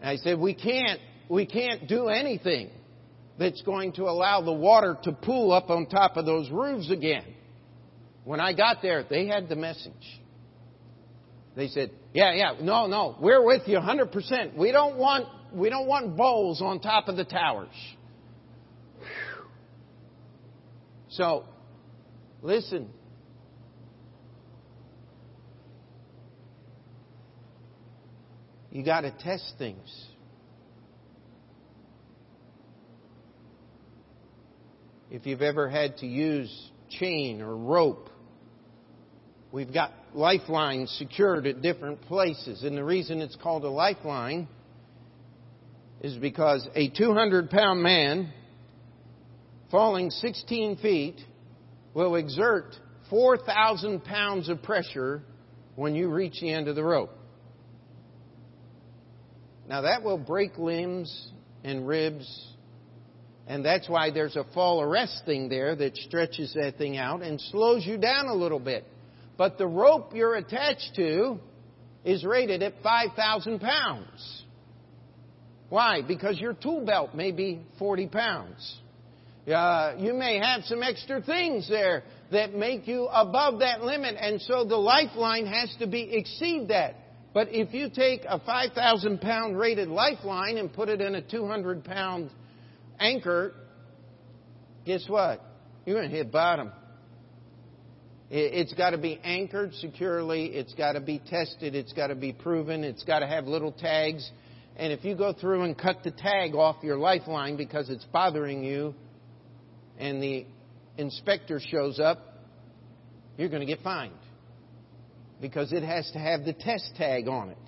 [0.00, 2.70] And I said, we can't we can't do anything
[3.38, 7.24] that's going to allow the water to pool up on top of those roofs again.
[8.24, 9.92] When I got there, they had the message.
[11.54, 14.56] They said, "Yeah, yeah, no, no, we're with you 100%.
[14.56, 17.68] We don't want we don't want bowls on top of the towers."
[21.08, 21.44] So,
[22.42, 22.90] listen,
[28.76, 30.06] You got to test things.
[35.16, 38.10] If you've ever had to use chain or rope,
[39.50, 42.62] we've got lifelines secured at different places.
[42.62, 44.46] And the reason it's called a lifeline
[46.02, 48.30] is because a 200 pound man
[49.70, 51.18] falling 16 feet
[51.94, 52.76] will exert
[53.08, 55.22] 4,000 pounds of pressure
[55.76, 57.16] when you reach the end of the rope.
[59.66, 61.30] Now that will break limbs
[61.64, 62.55] and ribs,
[63.46, 67.40] and that's why there's a fall arrest thing there that stretches that thing out and
[67.40, 68.84] slows you down a little bit.
[69.36, 71.38] But the rope you're attached to
[72.04, 74.42] is rated at 5,000 pounds.
[75.68, 76.00] Why?
[76.06, 78.78] Because your tool belt may be 40 pounds.
[79.46, 84.40] Uh, you may have some extra things there that make you above that limit, and
[84.42, 86.94] so the lifeline has to be exceed that.
[87.32, 91.84] But if you take a 5,000 pound rated lifeline and put it in a 200
[91.84, 92.30] pound
[92.98, 93.54] anchor,
[94.84, 95.42] guess what?
[95.84, 96.72] You're going to hit bottom.
[98.28, 100.46] It's got to be anchored securely.
[100.46, 101.76] It's got to be tested.
[101.76, 102.82] It's got to be proven.
[102.82, 104.28] It's got to have little tags.
[104.76, 108.64] And if you go through and cut the tag off your lifeline because it's bothering
[108.64, 108.94] you,
[109.98, 110.44] and the
[110.98, 112.18] inspector shows up,
[113.36, 114.12] you're going to get fined.
[115.40, 117.58] Because it has to have the test tag on it.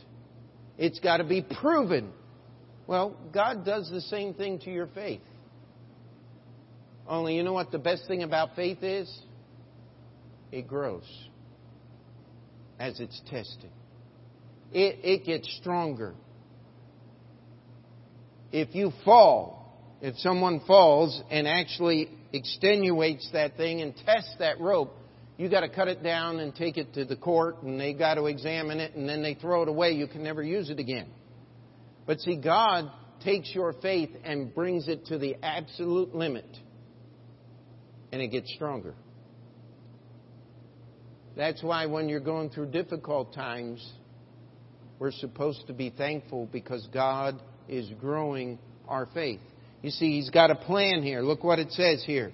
[0.76, 2.10] It's got to be proven.
[2.88, 5.20] Well, God does the same thing to your faith.
[7.06, 9.14] Only you know what the best thing about faith is?
[10.50, 11.04] It grows
[12.80, 13.70] as it's tested.
[14.72, 16.14] It, it gets stronger.
[18.52, 24.94] If you fall, if someone falls and actually extenuates that thing and tests that rope,
[25.36, 28.14] you got to cut it down and take it to the court and they got
[28.14, 29.92] to examine it and then they throw it away.
[29.92, 31.08] You can never use it again.
[32.08, 32.90] But see, God
[33.22, 36.46] takes your faith and brings it to the absolute limit
[38.10, 38.94] and it gets stronger.
[41.36, 43.86] That's why when you're going through difficult times,
[44.98, 49.40] we're supposed to be thankful because God is growing our faith.
[49.82, 51.20] You see, he's got a plan here.
[51.20, 52.32] Look what it says here.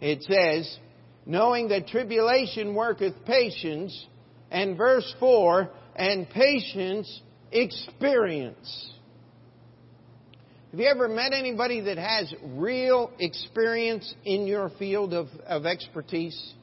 [0.00, 0.78] It says,
[1.24, 4.06] knowing that tribulation worketh patience,
[4.50, 8.92] and verse 4, and patience experience.
[10.72, 16.54] Have you ever met anybody that has real experience in your field of, of expertise?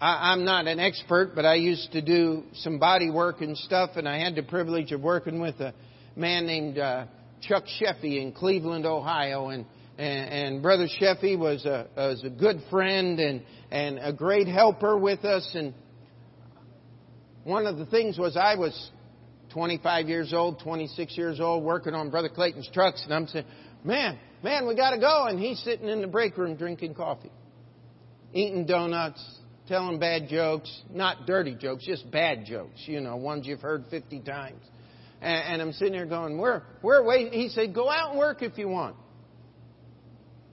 [0.00, 3.96] I, am not an expert, but I used to do some body work and stuff,
[3.96, 5.74] and I had the privilege of working with a
[6.14, 7.06] man named uh,
[7.42, 9.66] Chuck Sheffy in Cleveland, Ohio, and
[9.98, 14.96] and, and Brother Sheffy was a was a good friend and and a great helper
[14.96, 15.50] with us.
[15.54, 15.74] And
[17.42, 18.92] one of the things was I was
[19.50, 23.46] 25 years old, 26 years old, working on Brother Clayton's trucks, and I'm saying,
[23.84, 27.32] "Man, man, we got to go." And he's sitting in the break room drinking coffee,
[28.32, 29.22] eating donuts,
[29.68, 34.20] telling bad jokes, not dirty jokes, just bad jokes, you know, ones you've heard 50
[34.20, 34.62] times.
[35.20, 37.32] And, and I'm sitting there going, we're, we're waiting.
[37.32, 38.96] He said, go out and work if you want.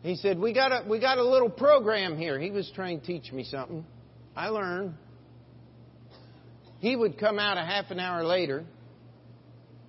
[0.03, 2.39] He said, we got a, we got a little program here.
[2.39, 3.85] He was trying to teach me something.
[4.35, 4.93] I learned.
[6.79, 8.65] He would come out a half an hour later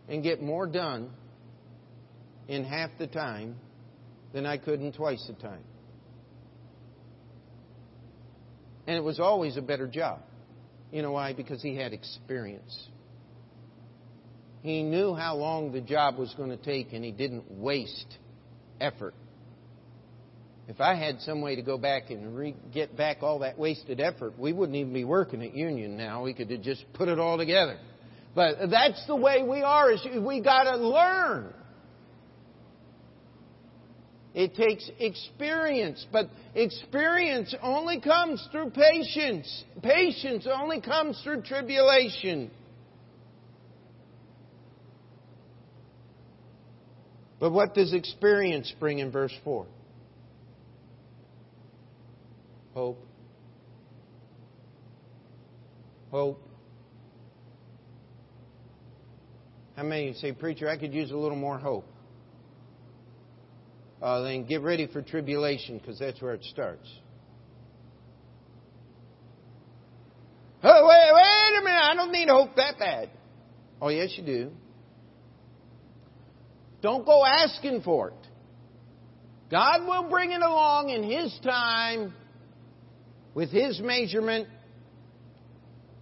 [0.09, 1.11] and get more done
[2.49, 3.57] in half the time
[4.33, 5.65] than I could in twice the time.
[8.87, 10.21] And it was always a better job.
[10.93, 11.33] You know why?
[11.33, 12.89] Because he had experience.
[14.63, 18.17] He knew how long the job was going to take and he didn't waste
[18.81, 19.15] effort.
[20.69, 24.01] If I had some way to go back and re- get back all that wasted
[24.01, 26.25] effort, we wouldn't even be working at Union now.
[26.25, 27.79] We could have just put it all together.
[28.37, 29.91] But that's the way we are.
[29.91, 31.55] Is we got to learn.
[34.35, 39.65] It takes experience, but experience only comes through patience.
[39.83, 42.51] Patience only comes through tribulation.
[47.41, 49.67] But what does experience bring in verse 4?
[52.75, 52.99] Hope.
[56.11, 56.46] Hope.
[59.77, 61.87] How many say, Preacher, I could use a little more hope?
[64.03, 66.89] uh, then get ready for tribulation because that's where it starts.
[70.63, 71.83] Oh, wait, wait a minute.
[71.83, 73.11] I don't need hope that bad.
[73.81, 74.51] Oh, yes, you do.
[76.83, 78.15] Don't go asking for it.
[79.51, 82.13] God will bring it along in His time
[83.35, 84.49] with His measurement.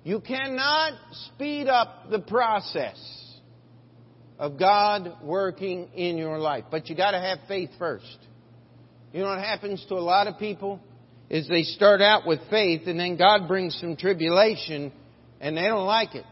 [0.03, 0.93] You cannot
[1.27, 2.99] speed up the process
[4.39, 8.19] of God working in your life, but you got to have faith first.
[9.13, 10.81] You know what happens to a lot of people
[11.31, 14.93] is they start out with faith and then God brings some tribulation
[15.41, 16.27] and they don't like it.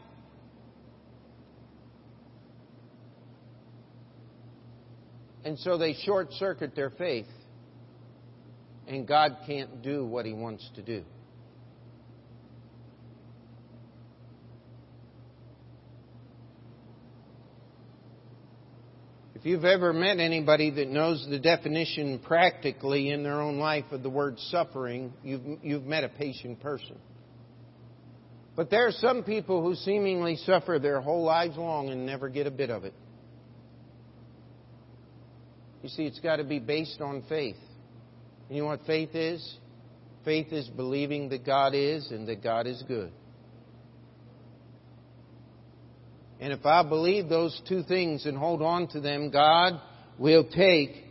[5.44, 7.26] And so they short circuit their faith
[8.86, 11.04] and God can't do what He wants to do.
[19.42, 24.04] If you've ever met anybody that knows the definition practically in their own life of
[24.04, 26.96] the word suffering, you've, you've met a patient person.
[28.54, 32.46] But there are some people who seemingly suffer their whole lives long and never get
[32.46, 32.94] a bit of it.
[35.82, 37.56] You see, it's got to be based on faith.
[38.46, 39.56] And you know what faith is?
[40.24, 43.10] Faith is believing that God is and that God is good.
[46.42, 49.80] And if I believe those two things and hold on to them, God
[50.18, 51.04] will take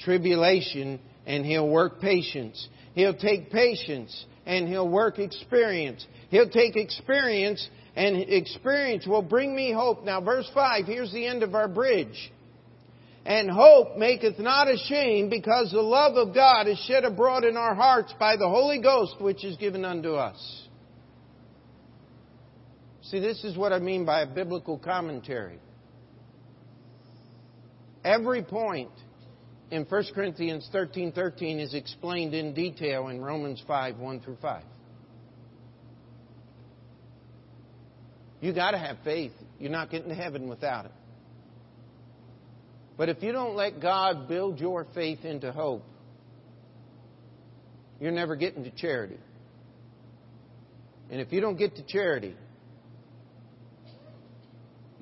[0.00, 2.68] tribulation and He'll work patience.
[2.94, 6.06] He'll take patience and He'll work experience.
[6.30, 10.06] He'll take experience and experience will bring me hope.
[10.06, 12.32] Now, verse 5, here's the end of our bridge.
[13.26, 17.74] And hope maketh not ashamed because the love of God is shed abroad in our
[17.74, 20.61] hearts by the Holy Ghost which is given unto us.
[23.02, 25.58] See, this is what I mean by a biblical commentary.
[28.04, 28.90] Every point
[29.70, 34.64] in 1 Corinthians 13:13 13 is explained in detail in Romans 5 1 through 5.
[38.40, 39.32] You got to have faith.
[39.58, 40.92] You're not getting to heaven without it.
[42.96, 45.84] But if you don't let God build your faith into hope,
[48.00, 49.18] you're never getting to charity.
[51.08, 52.34] And if you don't get to charity,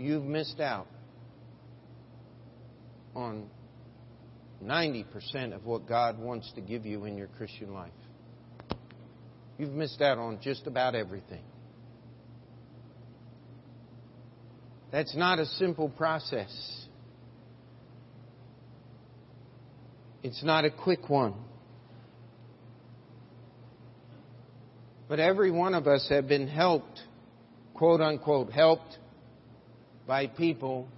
[0.01, 0.87] you've missed out
[3.15, 3.49] on
[4.65, 7.93] 90% of what God wants to give you in your Christian life.
[9.59, 11.43] You've missed out on just about everything.
[14.91, 16.51] That's not a simple process.
[20.23, 21.35] It's not a quick one.
[25.09, 27.01] But every one of us have been helped,
[27.75, 28.99] quote unquote, helped
[30.11, 30.89] by people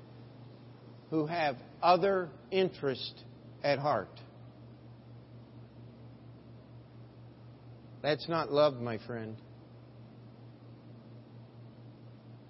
[1.10, 3.12] who have other interest
[3.62, 4.08] at heart.
[8.00, 9.36] That's not love, my friend.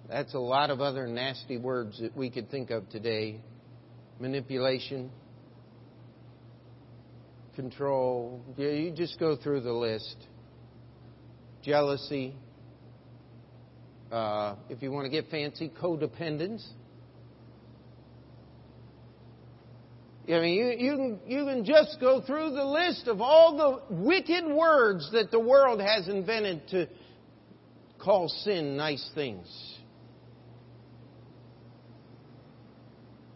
[0.07, 3.41] That's a lot of other nasty words that we could think of today
[4.21, 5.11] manipulation,
[7.57, 8.41] control.
[8.55, 10.15] You just go through the list.
[11.61, 12.33] Jealousy,
[14.13, 16.63] uh, if you want to get fancy, codependence.
[20.27, 23.57] I mean, you, you, can, you can just go through the list of all
[23.89, 26.87] the wicked words that the world has invented to
[27.99, 29.47] call sin nice things.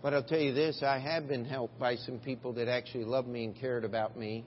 [0.03, 3.27] But I'll tell you this I have been helped by some people that actually loved
[3.27, 4.45] me and cared about me.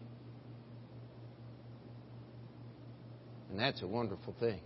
[3.50, 4.60] And that's a wonderful thing.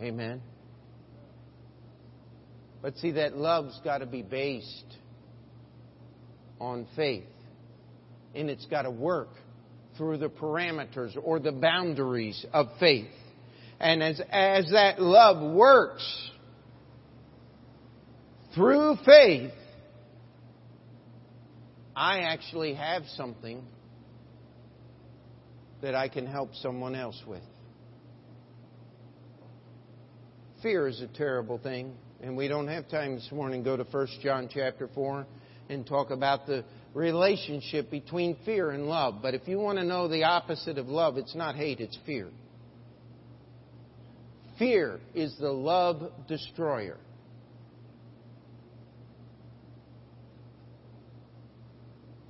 [0.00, 0.40] Amen.
[2.82, 4.96] But see, that love's got to be based
[6.60, 7.24] on faith.
[8.34, 9.28] And it's got to work
[9.98, 13.10] through the parameters or the boundaries of faith.
[13.78, 16.30] And as, as that love works
[18.54, 19.52] through faith,
[21.94, 23.62] I actually have something
[25.82, 27.42] that I can help someone else with.
[30.62, 33.84] Fear is a terrible thing, and we don't have time this morning to go to
[33.84, 35.26] 1 John chapter 4
[35.70, 39.22] and talk about the relationship between fear and love.
[39.22, 42.28] But if you want to know the opposite of love, it's not hate, it's fear.
[44.58, 46.98] Fear is the love destroyer.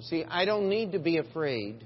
[0.02, 1.82] See, I don't need to be afraid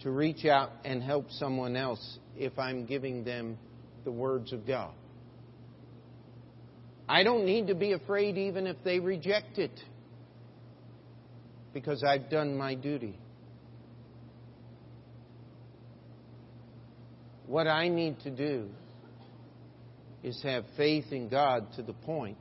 [0.00, 3.56] to reach out and help someone else if I'm giving them
[4.08, 4.94] the words of God.
[7.06, 9.78] I don't need to be afraid even if they reject it
[11.74, 13.18] because I've done my duty.
[17.46, 18.70] What I need to do
[20.22, 22.38] is have faith in God to the point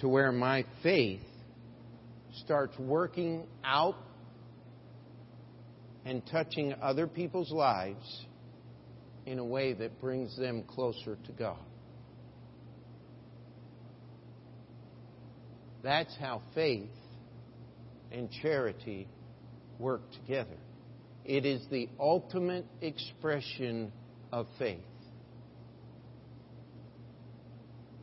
[0.00, 1.22] to where my faith
[2.44, 3.96] starts working out
[6.04, 8.26] and touching other people's lives
[9.26, 11.58] in a way that brings them closer to God.
[15.82, 16.88] That's how faith
[18.10, 19.08] and charity
[19.78, 20.56] work together.
[21.24, 23.92] It is the ultimate expression
[24.32, 24.80] of faith.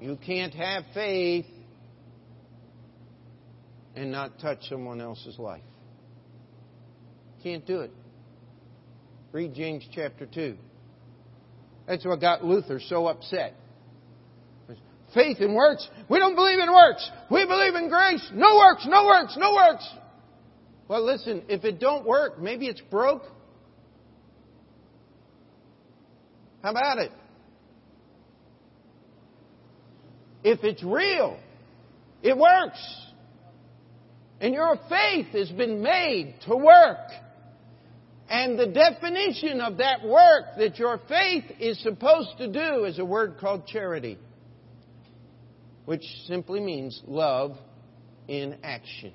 [0.01, 1.45] You can't have faith
[3.95, 5.61] and not touch someone else's life.
[7.43, 7.91] Can't do it.
[9.31, 10.57] Read James chapter 2.
[11.87, 13.55] That's what got Luther so upset.
[15.13, 15.87] Faith and works.
[16.09, 17.07] We don't believe in works.
[17.29, 18.27] We believe in grace.
[18.33, 19.87] No works, no works, no works.
[20.87, 23.23] Well, listen, if it don't work, maybe it's broke.
[26.63, 27.11] How about it?
[30.43, 31.37] If it's real,
[32.21, 32.79] it works.
[34.41, 36.97] And your faith has been made to work.
[38.33, 43.05] And the definition of that work that your faith is supposed to do is a
[43.05, 44.17] word called charity,
[45.85, 47.55] which simply means love
[48.27, 49.13] in action.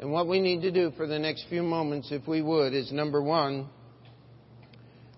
[0.00, 2.90] And what we need to do for the next few moments, if we would, is
[2.90, 3.68] number one,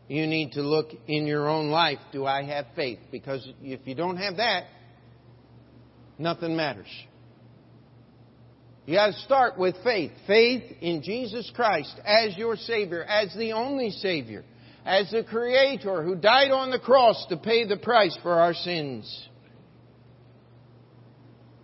[0.09, 2.99] you need to look in your own life do I have faith?
[3.13, 4.65] Because if you don't have that,
[6.19, 6.91] nothing matters.
[8.91, 10.11] You got to start with faith.
[10.27, 14.45] Faith in Jesus Christ as your Savior, as the only Savior,
[14.85, 19.29] as the Creator who died on the cross to pay the price for our sins.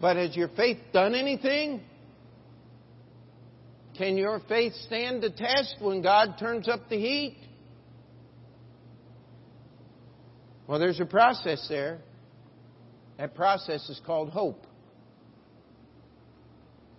[0.00, 1.80] But has your faith done anything?
[3.98, 7.38] Can your faith stand the test when God turns up the heat?
[10.68, 11.98] Well, there's a process there.
[13.18, 14.64] That process is called hope.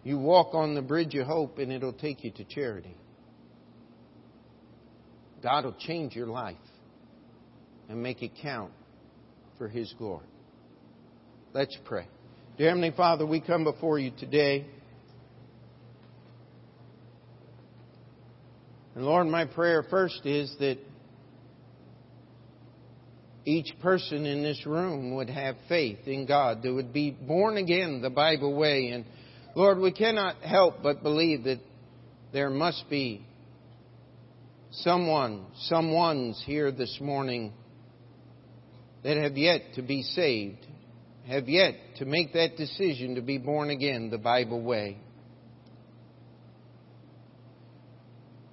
[0.08, 2.95] You walk on the bridge of hope and it'll take you to charity.
[5.43, 6.55] God will change your life
[7.89, 8.72] and make it count
[9.58, 10.26] for His glory.
[11.51, 12.08] Let's pray.
[12.58, 14.66] Dear Heavenly Father, we come before you today.
[18.95, 20.78] And Lord, my prayer first is that
[23.43, 28.01] each person in this room would have faith in God, that would be born again
[28.01, 28.91] the Bible way.
[28.91, 29.03] And
[29.58, 31.60] Lord, we cannot help but believe that
[32.32, 33.26] there must be
[34.70, 37.51] someone, someone's here this morning
[39.03, 40.64] that have yet to be saved,
[41.26, 44.99] have yet to make that decision to be born again the Bible way.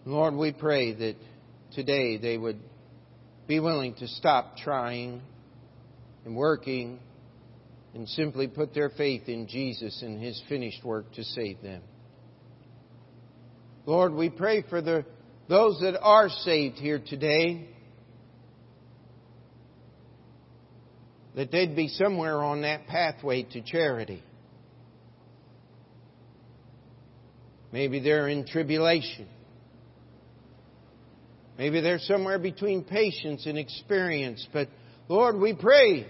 [0.06, 1.16] Lord, we pray that
[1.74, 2.60] today they would
[3.46, 5.20] be willing to stop trying
[6.24, 6.98] and working
[7.94, 11.82] and simply put their faith in Jesus and His finished work to save them.
[13.86, 15.04] Lord, we pray for the,
[15.48, 17.68] those that are saved here today
[21.36, 24.22] that they'd be somewhere on that pathway to charity.
[27.72, 29.28] Maybe they're in tribulation.
[31.58, 34.46] Maybe they're somewhere between patience and experience.
[34.52, 34.68] But
[35.08, 36.06] Lord, we pray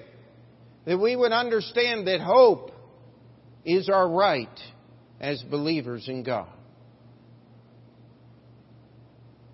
[0.86, 2.70] that we would understand that hope
[3.64, 4.60] is our right
[5.20, 6.48] as believers in God.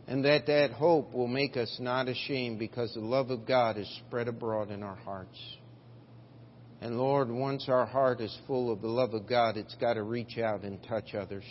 [0.08, 3.88] And that that hope will make us not ashamed because the love of God is
[4.06, 5.38] spread abroad in our hearts.
[6.80, 10.02] And Lord, once our heart is full of the love of God, it's got to
[10.02, 11.44] reach out and touch others.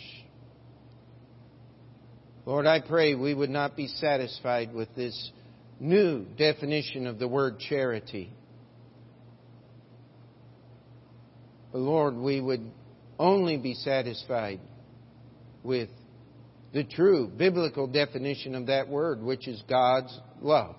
[2.44, 5.30] Lord, I pray we would not be satisfied with this
[5.78, 8.32] new definition of the word charity.
[11.58, 12.70] But Lord, we would
[13.18, 14.60] only be satisfied
[15.62, 15.88] with
[16.72, 20.76] the true biblical definition of that word, which is God's love.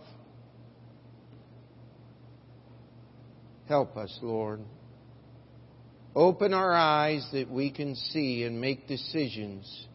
[3.67, 4.61] Help us, Lord.
[6.15, 9.87] Open our eyes that we can see and make decisions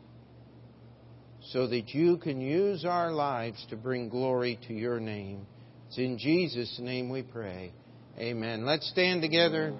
[1.51, 5.47] so that you can use our lives to bring glory to your name.
[5.88, 7.72] It's in Jesus' name we pray.
[8.18, 8.64] Amen.
[8.64, 9.74] Let's stand together.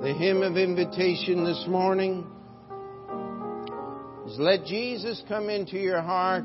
[0.00, 2.24] The hymn of invitation this morning
[4.28, 6.44] is Let Jesus come into your heart.